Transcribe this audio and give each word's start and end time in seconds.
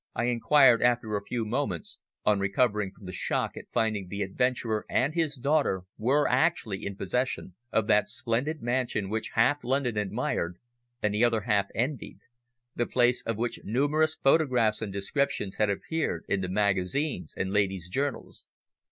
I 0.15 0.23
inquired 0.23 0.81
after 0.81 1.15
a 1.15 1.23
few 1.23 1.45
moments, 1.45 1.99
on 2.25 2.39
recovering 2.39 2.89
from 2.91 3.05
the 3.05 3.11
shock 3.11 3.55
at 3.55 3.69
finding 3.69 4.07
the 4.07 4.23
adventurer 4.23 4.83
and 4.89 5.13
his 5.13 5.35
daughter 5.35 5.83
were 5.95 6.27
actually 6.27 6.83
in 6.87 6.95
possession 6.95 7.53
of 7.71 7.85
that 7.85 8.09
splendid 8.09 8.63
mansion 8.63 9.09
which 9.11 9.29
half 9.35 9.63
London 9.63 9.97
admired 9.97 10.57
and 11.03 11.13
the 11.13 11.23
other 11.23 11.41
half 11.41 11.67
envied 11.75 12.17
the 12.75 12.87
place 12.87 13.21
of 13.27 13.37
which 13.37 13.59
numerous 13.63 14.15
photographs 14.15 14.81
and 14.81 14.91
descriptions 14.91 15.57
had 15.57 15.69
appeared 15.69 16.25
in 16.27 16.41
the 16.41 16.49
magazines 16.49 17.35
and 17.37 17.53
ladies' 17.53 17.87
journals. 17.87 18.47